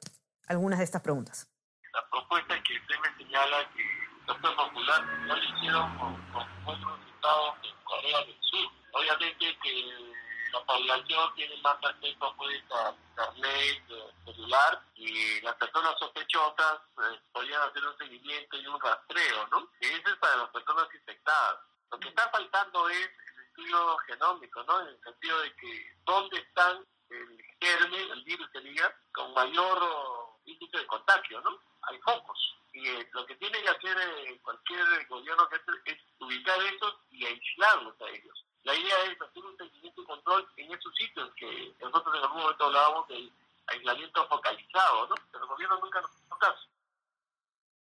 algunas 0.48 0.80
de 0.80 0.86
estas 0.86 1.02
preguntas. 1.02 1.50
La 1.94 2.04
propuesta 2.12 2.56
que 2.62 2.74
usted 2.78 2.96
me 3.02 3.24
señala 3.24 3.58
que 3.74 3.82
el 3.82 4.36
sector 4.36 4.56
popular 4.56 5.06
no 5.26 5.36
lo 5.36 5.44
hicieron 5.44 5.98
con, 5.98 6.14
con 6.34 6.66
buenos 6.66 7.00
resultados 7.00 7.56
en 7.64 7.84
Corea 7.86 8.20
del 8.20 8.36
Sur. 8.42 8.72
Obviamente 8.92 9.58
que 9.64 10.27
la 10.52 10.64
población 10.66 11.36
tiene 11.36 11.58
más 11.58 11.78
acceso 11.84 12.34
pues, 12.38 12.64
a 12.72 12.94
internet, 13.10 13.84
eh, 13.90 14.14
celular, 14.26 14.82
y 14.96 15.42
las 15.42 15.56
personas 15.56 15.98
sospechosas 16.00 16.80
eh, 16.98 17.20
podrían 17.32 17.62
hacer 17.62 17.86
un 17.86 17.98
seguimiento 17.98 18.58
y 18.58 18.68
un 18.68 18.80
rastreo, 18.80 19.48
¿no? 19.48 19.70
Y 19.82 19.86
eso 19.86 20.10
es 20.10 20.16
para 20.18 20.38
las 20.38 20.50
personas 20.50 20.88
infectadas. 20.94 21.60
Lo 21.92 22.00
que 22.00 22.10
está 22.10 22.30
faltando 22.30 22.90
es 22.90 23.10
el 23.36 23.44
estudio 23.44 23.98
genómico, 24.08 24.64
¿no? 24.64 24.82
En 24.82 24.88
el 24.88 25.02
sentido 25.02 25.40
de 25.42 25.56
que 25.56 25.96
dónde 26.06 26.38
están 26.40 26.86
el 27.10 27.46
germen, 27.62 28.12
el 28.12 28.24
virus 28.24 28.50
sería, 28.52 28.94
con 29.14 29.34
mayor 29.34 30.38
índice 30.46 30.78
de 30.78 30.88
contagio, 30.88 31.42
¿no? 31.42 31.60
Hay 31.84 31.98
focos. 32.00 32.56
Y 32.74 32.88
eh, 32.88 33.10
lo 33.14 33.26
que 33.26 33.36
tiene 33.36 33.62
que 33.62 33.70
hacer 33.70 34.42
cualquier 34.42 35.08
gobierno 35.08 35.50
es 35.86 35.98
ubicar 36.20 36.62
esos 36.62 36.96
y 37.10 37.26
aislarlos 37.26 38.00
a 38.02 38.10
ellos. 38.10 38.47
La 38.68 38.76
idea 38.76 38.96
es 39.10 39.22
hacer 39.22 39.46
un 39.46 39.56
seguimiento 39.56 40.02
y 40.02 40.06
control 40.06 40.46
en 40.58 40.74
esos 40.74 40.94
sitios 40.94 41.32
que 41.38 41.74
nosotros 41.80 42.14
en 42.18 42.22
algún 42.22 42.42
momento 42.42 42.66
hablábamos 42.66 43.08
de 43.08 43.32
aislamiento 43.68 44.28
focalizado, 44.28 45.08
¿no? 45.08 45.16
Pero 45.32 45.46
el 45.46 45.50
gobierno 45.50 45.80
nunca 45.80 46.02
nos 46.02 46.12
hizo. 46.12 46.28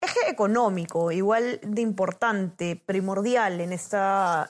Eje 0.00 0.30
económico, 0.30 1.10
igual 1.10 1.58
de 1.64 1.82
importante, 1.82 2.80
primordial 2.86 3.60
en 3.60 3.72
este 3.72 3.96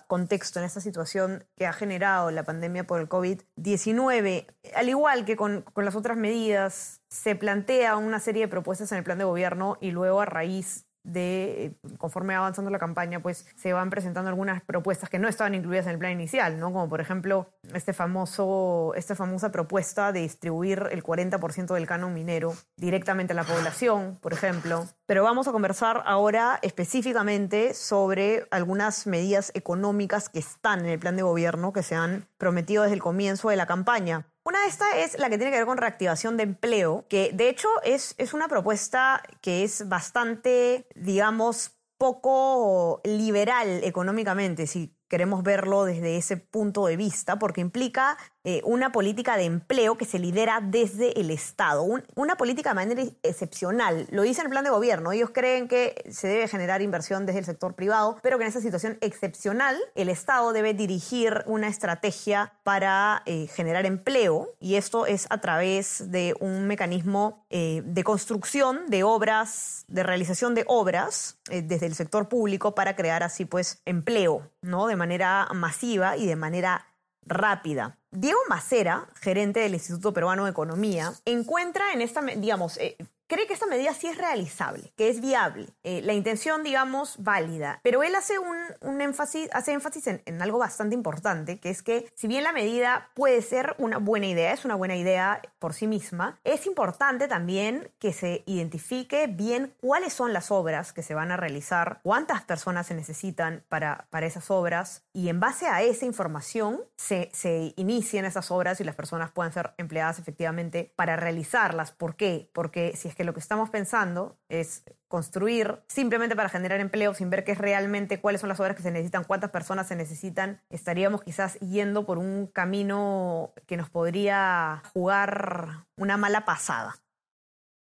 contexto, 0.09 0.59
en 0.59 0.66
esta 0.66 0.83
situación 0.83 1.49
que 1.57 1.66
ha 1.66 1.73
generado 1.73 2.31
la 2.31 2.43
pandemia 2.43 2.87
por 2.87 3.00
el 3.00 3.09
COVID-19. 3.09 4.47
Al 4.75 4.88
igual 4.90 5.25
que 5.25 5.37
con, 5.37 5.62
con 5.62 5.87
las 5.87 5.97
otras 5.97 6.19
medidas, 6.19 7.00
se 7.09 7.35
plantea 7.35 7.97
una 7.97 8.21
serie 8.21 8.43
de 8.43 8.49
propuestas 8.49 8.93
en 8.93 8.99
el 8.99 9.05
plan 9.05 9.16
de 9.16 9.25
gobierno 9.25 9.78
y 9.81 9.90
luego 9.90 10.21
a 10.21 10.26
raíz 10.26 10.86
de, 11.07 11.77
conforme 11.99 12.35
avanzando 12.35 12.71
la 12.71 12.79
campaña, 12.79 13.21
pues 13.21 13.47
se 13.57 13.73
van 13.73 13.91
presentando 13.91 14.29
algunas 14.29 14.63
propuestas 14.63 15.09
que 15.09 15.19
no 15.19 15.29
estaban 15.29 15.55
incluidas 15.55 15.87
en 15.87 15.93
el 15.93 15.99
plan 15.99 16.13
inicial, 16.13 16.59
¿no? 16.59 16.73
Como 16.73 16.89
por 16.89 17.01
ejemplo 17.01 17.49
este 17.73 17.93
famoso, 17.93 18.93
esta 18.97 19.15
famosa 19.15 19.53
propuesta 19.53 20.13
de 20.13 20.21
distribuir 20.21 20.89
el 20.91 21.03
40% 21.03 21.75
del 21.75 21.87
canon 21.87 22.13
minero 22.13 22.55
directamente 22.77 23.33
a 23.33 23.37
la 23.37 23.45
población, 23.45 24.19
por 24.21 24.33
ejemplo. 24.33 24.87
Pero 25.07 25.23
vamos 25.23 25.47
a 25.47 25.53
conversar 25.53 26.03
ahora 26.05 26.59
específicamente 26.63 27.73
sobre 27.75 28.47
algunas 28.51 29.07
medidas 29.07 29.53
económicas 29.55 30.29
que 30.29 30.41
están 30.41 30.81
en 30.81 30.87
el 30.87 30.99
plan 30.99 31.17
de 31.17 31.23
gobierno 31.23 31.73
que 31.73 31.85
se 31.85 31.95
han 31.95 32.27
prometido 32.37 32.83
desde 32.83 32.95
el 32.95 33.03
comienzo 33.03 33.49
de 33.51 33.57
la 33.57 33.67
campaña. 33.67 34.27
Una 34.47 34.62
de 34.62 34.69
estas 34.69 34.88
es 34.95 35.19
la 35.19 35.29
que 35.29 35.38
tiene 35.38 35.50
que 35.50 35.59
ver 35.59 35.67
con 35.67 35.76
reactivación 35.76 36.37
de 36.37 36.45
empleo, 36.45 37.05
que 37.09 37.33
de 37.35 37.49
hecho 37.49 37.67
es, 37.83 38.15
es 38.17 38.33
una 38.33 38.47
propuesta 38.47 39.21
que 39.41 39.65
es 39.65 39.88
bastante, 39.88 40.87
digamos, 40.95 41.81
poco 41.99 43.00
liberal 43.03 43.81
económicamente, 43.83 44.69
queremos 45.09 45.43
verlo 45.43 45.85
desde 45.85 46.17
ese 46.17 46.37
punto 46.37 46.87
de 46.87 46.97
vista, 46.97 47.39
porque 47.39 47.61
implica 47.61 48.17
eh, 48.49 48.61
una 48.65 48.93
política 48.93 49.37
de 49.37 49.45
empleo 49.45 49.99
que 49.99 50.05
se 50.05 50.21
lidera 50.21 50.61
desde 50.63 51.21
el 51.21 51.33
Estado, 51.33 51.85
una 52.15 52.37
política 52.37 52.71
de 52.71 52.75
manera 52.77 53.03
excepcional. 53.25 54.07
Lo 54.11 54.23
dice 54.23 54.43
el 54.43 54.49
plan 54.49 54.63
de 54.63 54.71
gobierno, 54.71 55.11
ellos 55.11 55.31
creen 55.33 55.67
que 55.67 56.05
se 56.11 56.29
debe 56.29 56.47
generar 56.47 56.81
inversión 56.81 57.27
desde 57.27 57.41
el 57.41 57.45
sector 57.45 57.75
privado, 57.75 58.19
pero 58.23 58.39
que 58.39 58.45
en 58.45 58.51
esa 58.51 58.61
situación 58.61 58.99
excepcional 59.01 59.77
el 59.97 60.09
Estado 60.09 60.53
debe 60.53 60.75
dirigir 60.75 61.43
una 61.47 61.67
estrategia 61.67 62.53
para 62.63 63.23
eh, 63.27 63.49
generar 63.49 63.85
empleo 63.85 64.55
y 64.61 64.77
esto 64.77 65.07
es 65.07 65.27
a 65.31 65.41
través 65.41 66.13
de 66.13 66.35
un 66.39 66.69
mecanismo 66.69 67.45
eh, 67.51 67.83
de 67.85 68.05
construcción 68.05 68.87
de 68.87 69.03
obras, 69.03 69.85
de 69.89 70.05
realización 70.05 70.55
de 70.55 70.65
obras 70.69 71.39
desde 71.51 71.87
el 71.87 71.95
sector 71.95 72.29
público 72.29 72.75
para 72.75 72.97
crear 72.97 73.23
así 73.23 73.45
pues 73.45 73.81
empleo, 73.85 74.51
¿no? 74.63 74.87
Manera 74.97 75.49
masiva 75.55 76.17
y 76.17 76.26
de 76.26 76.37
manera 76.37 76.87
rápida. 77.23 77.99
Diego 78.11 78.38
Macera, 78.49 79.07
gerente 79.21 79.61
del 79.61 79.75
Instituto 79.75 80.12
Peruano 80.12 80.45
de 80.45 80.50
Economía, 80.50 81.12
encuentra 81.25 81.93
en 81.93 82.00
esta, 82.00 82.23
digamos, 82.23 82.79
eh, 82.79 82.97
cree 83.26 83.47
que 83.47 83.54
esta 83.54 83.66
medida 83.66 83.92
sí 83.95 84.06
es 84.06 84.16
realizable, 84.16 84.92
que 84.97 85.09
es 85.09 85.21
viable, 85.21 85.68
eh, 85.83 86.00
la 86.02 86.12
intención, 86.12 86.62
digamos, 86.62 87.23
válida, 87.23 87.80
pero 87.83 88.02
él 88.02 88.14
hace 88.14 88.38
un, 88.38 89.00
énfasis, 89.00 89.49
hace 89.52 89.73
énfasis 89.73 90.06
en, 90.06 90.42
algo 90.42 90.59
bastante 90.59 90.95
importante, 90.95 91.59
que 91.59 91.71
es 91.71 91.83
que 91.83 92.11
si 92.14 92.28
bien 92.28 92.45
la 92.45 92.52
medida 92.52 93.11
puede 93.14 93.42
ser 93.42 93.75
una 93.78 93.99
buena 93.99 94.26
idea, 94.26 94.52
es 94.52 94.64
una 94.64 94.75
buena 94.75 94.97
idea 94.97 95.42
por 95.59 95.75
sí 95.75 95.87
misma, 95.87 96.38
es 96.45 96.66
importante 96.66 97.28
también 97.28 97.90
que 97.99 98.12
se 98.12 98.45
identifique 98.47 99.26
bien 99.26 99.75
cuáles 99.80 100.12
son 100.12 100.33
las 100.33 100.50
obras 100.50 100.92
que 100.92 101.02
se 101.02 101.14
van 101.14 101.33
a 101.33 101.37
realizar, 101.37 102.00
cuántas 102.02 102.45
personas 102.45 102.87
se 102.87 102.95
necesitan 102.95 103.64
para, 103.68 104.06
para 104.11 104.26
esas 104.26 104.50
obras, 104.50 105.02
y 105.12 105.28
en 105.28 105.40
base 105.40 105.66
a 105.66 105.83
esa 105.83 106.06
información 106.06 106.80
se, 106.97 107.30
se 107.33 107.75
inicien 107.76 108.25
esas 108.25 108.50
obras 108.50 108.80
y 108.80 108.85
las 108.85 108.95
personas 108.95 109.33
puedan 109.33 109.52
ser 109.52 109.73
empleadas 109.78 110.18
efectivamente 110.18 110.92
para 110.97 111.16
realizarlas. 111.16 111.90
¿Por 111.90 112.16
qué? 112.16 112.50
Porque 112.52 112.97
si 112.97 113.09
es 113.09 113.16
que 113.17 113.25
lo 113.25 113.33
que 113.33 113.41
estamos 113.41 113.71
pensando 113.71 114.39
es 114.49 114.85
construir 115.09 115.81
simplemente 115.89 116.37
para 116.37 116.51
generar 116.51 116.81
empleo 116.81 117.15
sin 117.15 117.31
ver 117.31 117.45
qué 117.45 117.53
es 117.53 117.59
realmente 117.59 118.21
cuáles 118.21 118.43
son 118.43 118.49
las 118.49 118.61
obras 118.61 118.77
que 118.77 118.83
se 118.83 118.91
necesitan, 118.91 119.25
cuántas 119.25 119.51
personas 119.51 119.89
se 119.89 119.97
necesitan, 119.97 120.61
estaríamos 120.69 121.23
quizás 121.23 121.59
yendo 121.61 122.05
por 122.05 122.19
un 122.19 122.47
camino 122.47 123.55
que 123.67 123.77
nos 123.77 123.89
podría 123.89 124.83
jugar 124.93 125.87
una 125.97 126.17
mala 126.19 126.45
pasada. 126.45 126.97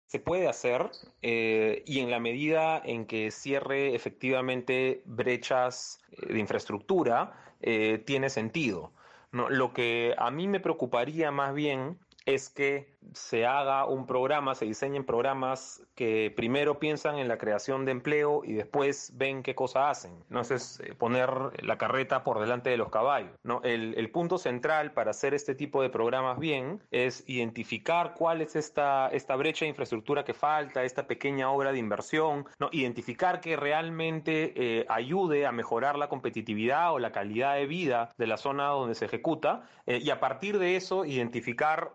Se 0.07 0.21
puede 0.21 0.47
hacer 0.47 0.90
eh, 1.23 1.83
y 1.87 2.00
en 2.00 2.11
la 2.11 2.21
medida 2.21 2.81
en 2.85 3.07
que 3.07 3.31
cierre 3.31 3.95
efectivamente 3.95 5.02
brechas 5.07 5.99
eh, 6.12 6.35
de 6.35 6.38
infraestructura, 6.38 7.33
eh, 7.62 8.02
tiene 8.04 8.28
sentido. 8.28 8.93
¿no? 9.33 9.49
Lo 9.49 9.73
que 9.73 10.14
a 10.19 10.31
mí 10.31 10.47
me 10.47 10.61
preocuparía 10.61 11.31
más 11.31 11.54
bien 11.54 11.99
es 12.26 12.49
que 12.49 12.93
se 13.12 13.46
haga 13.46 13.87
un 13.87 14.06
programa, 14.06 14.54
se 14.54 14.64
diseñen 14.64 15.04
programas 15.04 15.82
que 15.94 16.32
primero 16.34 16.78
piensan 16.78 17.18
en 17.18 17.28
la 17.28 17.38
creación 17.38 17.84
de 17.84 17.92
empleo 17.92 18.42
y 18.44 18.54
después 18.54 19.12
ven 19.14 19.42
qué 19.42 19.54
cosa 19.54 19.90
hacen. 19.90 20.12
No 20.28 20.40
es 20.40 20.80
eh, 20.80 20.94
poner 20.94 21.30
la 21.62 21.78
carreta 21.78 22.25
por 22.25 22.40
delante 22.40 22.70
de 22.70 22.76
los 22.76 22.90
caballos. 22.90 23.32
¿no? 23.42 23.61
El, 23.62 24.11
punto 24.14 24.38
central 24.38 24.92
para 24.92 25.11
hacer 25.11 25.34
este 25.34 25.56
tipo 25.56 25.82
de 25.82 25.90
programas 25.90 26.38
bien 26.38 26.80
es 26.92 27.25
identificar 27.26 28.14
cuál 28.14 28.42
es 28.42 28.54
esta, 28.54 29.08
esta 29.08 29.34
brecha 29.34 29.64
de 29.64 29.70
infraestructura 29.70 30.25
que 30.25 30.34
falta, 30.34 30.84
esta 30.84 31.08
pequeña 31.08 31.50
obra 31.50 31.73
de 31.73 31.78
inversión, 31.78 32.46
¿no? 32.61 32.68
identificar 32.70 33.40
que 33.40 33.56
realmente 33.56 34.52
eh, 34.54 34.87
ayude 34.88 35.46
a 35.46 35.52
mejorar 35.52 35.99
la 35.99 36.08
competitividad 36.08 36.92
o 36.92 37.00
la 37.00 37.11
calidad 37.11 37.56
de 37.56 37.66
vida 37.66 38.11
de 38.16 38.26
la 38.28 38.37
zona 38.37 38.68
donde 38.68 38.94
se 38.94 39.06
ejecuta 39.06 39.68
eh, 39.87 39.99
y 40.00 40.11
a 40.11 40.20
partir 40.20 40.61
de 40.61 40.76
eso 40.76 41.04
identificar 41.04 41.94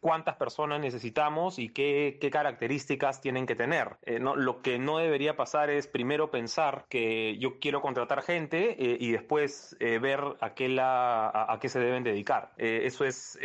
cuántas 0.00 0.36
personas 0.36 0.45
persona 0.46 0.78
necesitamos 0.78 1.58
y 1.58 1.70
qué, 1.70 2.18
qué 2.20 2.30
características 2.30 3.20
tienen 3.20 3.46
que 3.46 3.56
tener. 3.56 3.96
Eh, 4.02 4.20
no, 4.20 4.36
lo 4.36 4.62
que 4.62 4.78
no 4.78 4.98
debería 4.98 5.36
pasar 5.36 5.70
es 5.70 5.88
primero 5.88 6.30
pensar 6.30 6.86
que 6.88 7.36
yo 7.38 7.58
quiero 7.58 7.82
contratar 7.82 8.22
gente 8.22 8.76
eh, 8.78 8.96
y 9.00 9.10
después 9.10 9.76
eh, 9.80 9.98
ver 9.98 10.20
a 10.40 10.54
qué, 10.54 10.68
la, 10.68 11.32
a, 11.52 11.58
qué 11.60 11.68
se 11.68 11.80
deben 11.80 12.04
dedicar. 12.04 12.52
Eso 12.58 13.04
es, 13.04 13.36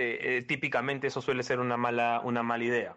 típicamente, 0.48 1.08
eso 1.08 1.22
suele 1.22 1.42
ser 1.42 1.60
una 1.60 1.76
mala, 1.76 2.22
una 2.24 2.44
mala 2.44 2.66
idea. 2.66 2.96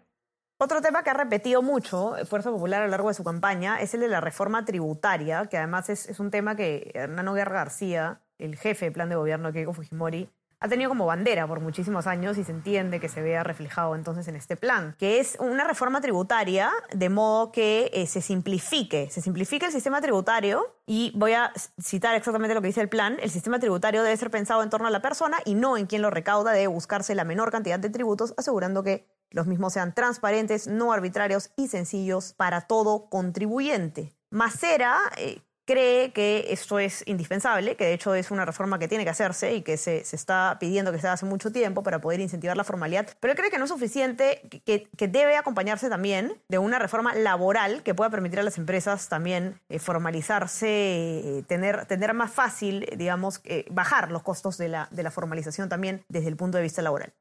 Otro 0.59 0.81
tema 0.81 1.01
que 1.01 1.09
ha 1.09 1.15
repetido 1.15 1.63
mucho 1.63 2.13
Fuerza 2.29 2.51
Popular 2.51 2.83
a 2.83 2.85
lo 2.85 2.91
largo 2.91 3.07
de 3.07 3.15
su 3.15 3.23
campaña 3.23 3.81
es 3.81 3.95
el 3.95 4.01
de 4.01 4.07
la 4.07 4.21
reforma 4.21 4.65
tributaria, 4.65 5.47
que 5.47 5.57
además 5.57 5.89
es, 5.89 6.07
es 6.07 6.19
un 6.19 6.29
tema 6.29 6.55
que 6.55 6.91
Hernán 6.93 7.33
Guerra 7.33 7.55
García, 7.55 8.21
el 8.37 8.55
jefe 8.55 8.85
de 8.85 8.91
plan 8.91 9.09
de 9.09 9.15
gobierno 9.15 9.51
Keiko 9.51 9.73
Fujimori, 9.73 10.29
ha 10.59 10.67
tenido 10.67 10.89
como 10.89 11.05
bandera 11.05 11.47
por 11.47 11.59
muchísimos 11.59 12.07
años 12.07 12.37
y 12.37 12.43
se 12.43 12.51
entiende 12.51 12.99
que 12.99 13.09
se 13.09 13.21
vea 13.21 13.43
reflejado 13.43 13.95
entonces 13.95 14.27
en 14.27 14.35
este 14.35 14.55
plan, 14.55 14.95
que 14.97 15.19
es 15.19 15.37
una 15.39 15.65
reforma 15.65 16.01
tributaria 16.01 16.71
de 16.93 17.09
modo 17.09 17.51
que 17.51 17.89
eh, 17.93 18.07
se 18.07 18.21
simplifique, 18.21 19.09
se 19.09 19.21
simplifique 19.21 19.65
el 19.65 19.71
sistema 19.71 20.01
tributario 20.01 20.75
y 20.85 21.11
voy 21.15 21.33
a 21.33 21.51
citar 21.81 22.15
exactamente 22.15 22.53
lo 22.53 22.61
que 22.61 22.67
dice 22.67 22.81
el 22.81 22.89
plan, 22.89 23.17
el 23.21 23.29
sistema 23.29 23.59
tributario 23.59 24.03
debe 24.03 24.15
ser 24.17 24.31
pensado 24.31 24.63
en 24.63 24.69
torno 24.69 24.87
a 24.87 24.91
la 24.91 25.01
persona 25.01 25.37
y 25.45 25.55
no 25.55 25.77
en 25.77 25.85
quien 25.87 26.01
lo 26.01 26.09
recauda, 26.09 26.51
debe 26.51 26.67
buscarse 26.67 27.15
la 27.15 27.23
menor 27.23 27.51
cantidad 27.51 27.79
de 27.79 27.89
tributos, 27.89 28.33
asegurando 28.37 28.83
que 28.83 29.07
los 29.31 29.47
mismos 29.47 29.73
sean 29.73 29.93
transparentes, 29.93 30.67
no 30.67 30.93
arbitrarios 30.93 31.51
y 31.57 31.67
sencillos 31.67 32.33
para 32.33 32.61
todo 32.61 33.09
contribuyente. 33.09 34.13
Macera 34.29 34.97
eh, 35.17 35.41
cree 35.65 36.11
que 36.11 36.47
esto 36.49 36.79
es 36.79 37.03
indispensable, 37.07 37.75
que 37.75 37.85
de 37.85 37.93
hecho 37.93 38.15
es 38.15 38.31
una 38.31 38.45
reforma 38.45 38.79
que 38.79 38.87
tiene 38.87 39.03
que 39.03 39.09
hacerse 39.09 39.55
y 39.55 39.61
que 39.61 39.77
se, 39.77 40.05
se 40.05 40.15
está 40.15 40.57
pidiendo 40.59 40.91
que 40.91 40.99
se 40.99 41.07
haga 41.07 41.15
hace 41.15 41.25
mucho 41.25 41.51
tiempo 41.51 41.83
para 41.83 41.99
poder 41.99 42.19
incentivar 42.19 42.55
la 42.55 42.63
formalidad, 42.63 43.07
pero 43.19 43.35
cree 43.35 43.49
que 43.49 43.57
no 43.57 43.65
es 43.65 43.71
suficiente, 43.71 44.41
que, 44.65 44.87
que 44.95 45.07
debe 45.07 45.37
acompañarse 45.37 45.89
también 45.89 46.37
de 46.47 46.59
una 46.59 46.79
reforma 46.79 47.13
laboral 47.15 47.83
que 47.83 47.93
pueda 47.93 48.09
permitir 48.09 48.39
a 48.39 48.43
las 48.43 48.57
empresas 48.57 49.09
también 49.09 49.59
eh, 49.69 49.79
formalizarse, 49.79 50.67
eh, 50.67 51.43
tener, 51.47 51.85
tener 51.85 52.13
más 52.13 52.31
fácil, 52.31 52.87
digamos, 52.97 53.41
eh, 53.43 53.65
bajar 53.71 54.11
los 54.11 54.23
costos 54.23 54.57
de 54.57 54.69
la, 54.69 54.87
de 54.91 55.03
la 55.03 55.11
formalización 55.11 55.69
también 55.69 56.03
desde 56.07 56.29
el 56.29 56.35
punto 56.35 56.57
de 56.57 56.63
vista 56.63 56.81
laboral. 56.81 57.13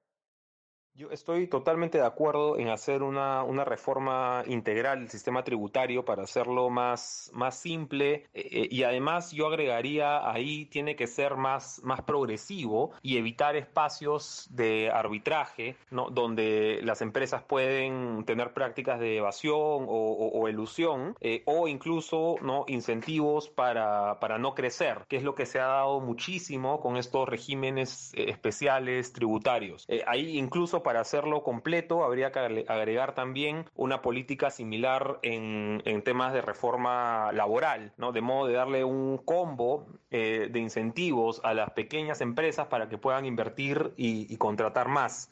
Yo 0.96 1.10
estoy 1.10 1.48
totalmente 1.48 1.98
de 1.98 2.06
acuerdo 2.06 2.56
en 2.56 2.68
hacer 2.68 3.02
una, 3.02 3.42
una 3.42 3.64
reforma 3.64 4.44
integral 4.46 5.00
del 5.00 5.08
sistema 5.08 5.42
tributario 5.42 6.04
para 6.04 6.22
hacerlo 6.22 6.70
más, 6.70 7.32
más 7.34 7.58
simple 7.58 8.28
eh, 8.32 8.68
y 8.70 8.84
además 8.84 9.32
yo 9.32 9.48
agregaría 9.48 10.30
ahí 10.30 10.66
tiene 10.66 10.94
que 10.94 11.08
ser 11.08 11.34
más, 11.34 11.80
más 11.82 12.02
progresivo 12.02 12.92
y 13.02 13.16
evitar 13.16 13.56
espacios 13.56 14.46
de 14.52 14.88
arbitraje 14.88 15.76
¿no? 15.90 16.10
donde 16.10 16.78
las 16.84 17.02
empresas 17.02 17.42
pueden 17.42 18.24
tener 18.24 18.52
prácticas 18.52 19.00
de 19.00 19.16
evasión 19.16 19.56
o, 19.56 20.12
o, 20.12 20.28
o 20.28 20.46
elusión 20.46 21.16
eh, 21.20 21.42
o 21.46 21.66
incluso 21.66 22.36
¿no? 22.40 22.66
incentivos 22.68 23.48
para, 23.48 24.20
para 24.20 24.38
no 24.38 24.54
crecer, 24.54 25.06
que 25.08 25.16
es 25.16 25.24
lo 25.24 25.34
que 25.34 25.46
se 25.46 25.58
ha 25.58 25.66
dado 25.66 25.98
muchísimo 25.98 26.78
con 26.78 26.98
estos 26.98 27.28
regímenes 27.28 28.12
eh, 28.14 28.30
especiales 28.30 29.12
tributarios. 29.12 29.88
ahí 30.06 30.38
incluso 30.38 30.83
para 30.84 31.00
hacerlo 31.00 31.42
completo 31.42 32.04
habría 32.04 32.30
que 32.30 32.64
agregar 32.68 33.16
también 33.16 33.68
una 33.74 34.02
política 34.02 34.50
similar 34.50 35.18
en, 35.22 35.82
temas 36.04 36.32
de 36.32 36.42
reforma 36.42 37.32
laboral, 37.32 37.92
de 37.96 38.20
modo 38.20 38.46
de 38.46 38.54
darle 38.54 38.84
un 38.84 39.18
combo 39.18 39.88
eh, 40.12 40.48
de 40.52 40.60
incentivos 40.60 41.40
a 41.42 41.54
las 41.54 41.70
pequeñas 41.70 42.20
empresas 42.20 42.68
para 42.68 42.88
que 42.88 42.98
puedan 42.98 43.24
invertir 43.24 43.92
y, 43.96 44.36
contratar 44.36 44.88
más. 44.88 45.30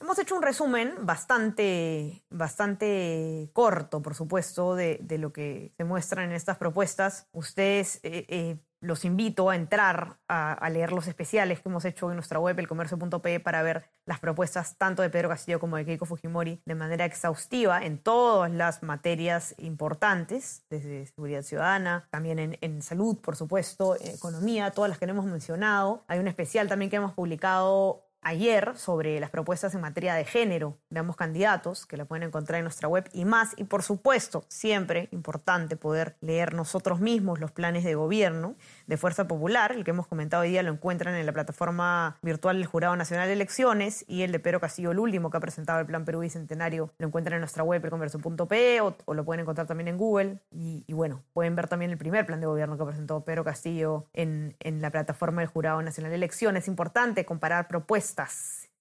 Hemos 0.00 0.18
hecho 0.18 0.36
un 0.36 0.42
resumen 0.42 0.94
bastante, 1.00 2.22
bastante 2.30 3.50
corto, 3.52 4.00
por 4.00 4.14
supuesto, 4.14 4.74
de, 4.74 4.98
de 5.02 5.18
lo 5.18 5.32
que 5.32 5.72
se 5.76 5.84
muestran 5.84 6.30
en 6.30 6.32
estas 6.36 6.56
propuestas. 6.56 7.28
Ustedes 7.32 8.00
eh, 8.02 8.24
eh, 8.28 8.56
los 8.80 9.04
invito 9.04 9.50
a 9.50 9.56
entrar 9.56 10.16
a, 10.28 10.68
leer 10.70 10.92
los 10.92 11.06
especiales 11.06 11.60
que 11.60 11.68
hemos 11.68 11.84
hecho 11.84 12.10
en 12.10 12.16
nuestra 12.16 12.38
web, 12.38 12.58
elcomercio.pe, 12.58 13.40
para 13.40 13.62
ver 13.62 13.90
las 14.06 14.20
propuestas 14.20 14.76
tanto 14.78 15.02
de 15.02 15.10
Pedro 15.10 15.28
Castillo 15.28 15.60
como 15.60 15.76
de 15.76 15.84
Keiko 15.84 16.06
Fujimori 16.06 16.62
de 16.64 16.74
manera 16.74 17.04
exhaustiva 17.04 17.84
en 17.84 17.98
todas 17.98 18.50
las 18.50 18.82
materias 18.82 19.54
importantes, 19.58 20.64
desde 20.70 21.06
seguridad 21.06 21.42
ciudadana, 21.42 22.08
también 22.10 22.38
en, 22.38 22.58
en 22.60 22.82
salud, 22.82 23.18
por 23.20 23.36
supuesto, 23.36 23.96
economía, 24.00 24.70
todas 24.70 24.88
las 24.88 24.98
que 24.98 25.06
no 25.06 25.12
hemos 25.12 25.26
mencionado. 25.26 26.04
Hay 26.08 26.18
un 26.18 26.28
especial 26.28 26.68
también 26.68 26.90
que 26.90 26.96
hemos 26.96 27.12
publicado 27.12 28.09
ayer 28.22 28.76
sobre 28.76 29.18
las 29.20 29.30
propuestas 29.30 29.74
en 29.74 29.80
materia 29.80 30.14
de 30.14 30.24
género 30.24 30.76
de 30.90 31.00
ambos 31.00 31.16
candidatos, 31.16 31.86
que 31.86 31.96
la 31.96 32.04
pueden 32.04 32.24
encontrar 32.24 32.58
en 32.58 32.64
nuestra 32.64 32.88
web 32.88 33.08
y 33.12 33.24
más. 33.24 33.54
Y 33.56 33.64
por 33.64 33.82
supuesto, 33.82 34.44
siempre 34.48 35.08
importante 35.10 35.76
poder 35.76 36.16
leer 36.20 36.54
nosotros 36.54 37.00
mismos 37.00 37.40
los 37.40 37.50
planes 37.50 37.84
de 37.84 37.94
gobierno 37.94 38.56
de 38.86 38.96
Fuerza 38.96 39.26
Popular. 39.26 39.72
El 39.72 39.84
que 39.84 39.90
hemos 39.90 40.06
comentado 40.06 40.42
hoy 40.42 40.50
día 40.50 40.62
lo 40.62 40.72
encuentran 40.72 41.14
en 41.14 41.24
la 41.24 41.32
plataforma 41.32 42.18
virtual 42.22 42.58
del 42.58 42.66
Jurado 42.66 42.96
Nacional 42.96 43.26
de 43.26 43.34
Elecciones 43.34 44.04
y 44.06 44.22
el 44.22 44.32
de 44.32 44.38
Pedro 44.38 44.60
Castillo, 44.60 44.90
el 44.90 44.98
último 44.98 45.30
que 45.30 45.36
ha 45.36 45.40
presentado 45.40 45.80
el 45.80 45.86
Plan 45.86 46.04
Perú 46.04 46.20
Bicentenario, 46.20 46.90
lo 46.98 47.06
encuentran 47.06 47.34
en 47.34 47.40
nuestra 47.40 47.62
web, 47.62 47.82
elconverso.pe 47.82 48.80
o, 48.80 48.96
o, 49.04 49.14
lo 49.14 49.24
pueden 49.24 49.40
encontrar 49.40 49.66
también 49.66 49.88
en 49.88 49.96
Google. 49.96 50.38
Y, 50.52 50.84
bueno, 50.92 51.22
pueden 51.32 51.56
ver 51.56 51.68
también 51.68 51.90
el 51.90 51.98
primer 51.98 52.26
plan 52.26 52.40
de 52.40 52.46
gobierno 52.46 52.76
que 52.76 52.84
presentó 52.84 53.24
Pedro 53.24 53.44
Castillo 53.44 54.06
en, 54.12 54.56
en 54.60 54.82
la 54.82 54.90
plataforma 54.90 55.40
del 55.40 55.48
Jurado 55.48 55.80
Nacional 55.82 56.10
de 56.10 56.16
Elecciones. 56.16 56.64
Es 56.64 56.68
importante 56.68 57.24
comparar 57.24 57.68
propuestas 57.68 58.09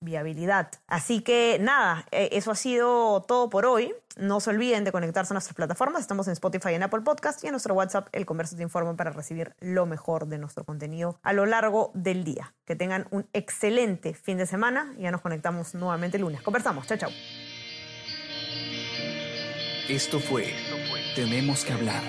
viabilidad. 0.01 0.71
Así 0.87 1.21
que 1.21 1.57
nada, 1.59 2.05
eh, 2.11 2.29
eso 2.31 2.51
ha 2.51 2.55
sido 2.55 3.21
todo 3.27 3.49
por 3.49 3.65
hoy. 3.65 3.93
No 4.17 4.39
se 4.39 4.49
olviden 4.49 4.83
de 4.83 4.91
conectarse 4.91 5.33
a 5.33 5.35
nuestras 5.35 5.55
plataformas. 5.55 6.01
Estamos 6.01 6.27
en 6.27 6.33
Spotify 6.33 6.73
en 6.73 6.83
Apple 6.83 7.01
Podcast 7.01 7.43
y 7.43 7.47
en 7.47 7.51
nuestro 7.51 7.73
WhatsApp, 7.73 8.07
El 8.11 8.25
Converso 8.25 8.55
te 8.55 8.63
informa 8.63 8.95
para 8.95 9.11
recibir 9.11 9.55
lo 9.59 9.85
mejor 9.85 10.27
de 10.27 10.37
nuestro 10.37 10.63
contenido 10.63 11.19
a 11.23 11.33
lo 11.33 11.45
largo 11.45 11.91
del 11.93 12.23
día. 12.23 12.53
Que 12.65 12.75
tengan 12.75 13.07
un 13.11 13.27
excelente 13.33 14.13
fin 14.13 14.37
de 14.37 14.45
semana 14.45 14.93
y 14.97 15.03
ya 15.03 15.11
nos 15.11 15.21
conectamos 15.21 15.75
nuevamente 15.75 16.17
el 16.17 16.21
lunes. 16.21 16.41
Conversamos. 16.41 16.87
Chao, 16.87 16.97
chao. 16.97 17.11
Esto 19.89 20.19
fue 20.19 20.53
Tenemos 21.15 21.65
que 21.65 21.73
hablar. 21.73 22.03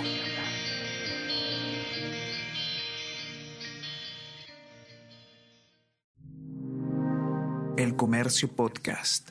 Comercio 8.00 8.48
Podcast. 8.48 9.30